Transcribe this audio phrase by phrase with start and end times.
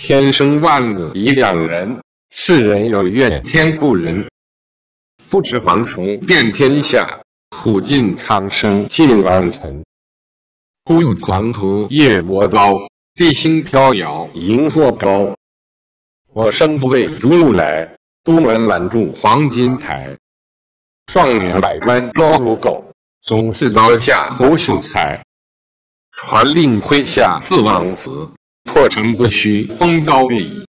[0.00, 2.00] 天生万物以两人，
[2.30, 4.28] 世人有怨天不仁。
[5.28, 9.84] 不知蝗虫遍天下，苦尽苍生尽万尘。
[10.84, 12.74] 忽有狂徒夜魔高，
[13.16, 15.34] 地星飘摇萤火高。
[16.32, 20.16] 我生不畏逐鹿来，都门拦住黄金台。
[21.06, 22.92] 状元百官招如狗，
[23.22, 25.24] 总是刀下侯秀才。
[26.12, 28.30] 传令麾下四王子，
[28.68, 30.67] 破城不虚，风高月影。